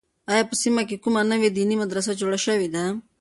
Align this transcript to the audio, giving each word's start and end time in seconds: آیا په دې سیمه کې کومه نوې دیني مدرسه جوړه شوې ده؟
آیا 0.31 0.43
په 0.49 0.53
دې 0.55 0.59
سیمه 0.63 0.83
کې 0.89 0.95
کومه 1.03 1.21
نوې 1.31 1.49
دیني 1.57 1.75
مدرسه 1.83 2.11
جوړه 2.19 2.37
شوې 2.45 2.67
ده؟ 2.75 2.83